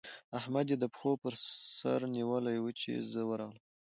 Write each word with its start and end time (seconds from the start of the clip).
احمد 0.39 0.65
يې 0.71 0.77
د 0.79 0.85
پښو 0.93 1.11
پر 1.23 1.33
سره 1.81 2.05
نيولی 2.15 2.57
وو؛ 2.59 2.71
چې 2.81 2.91
زه 3.11 3.21
ورغلم. 3.29 3.61